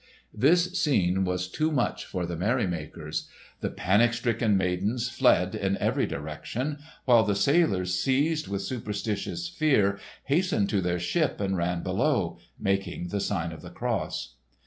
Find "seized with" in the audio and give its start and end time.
7.93-8.63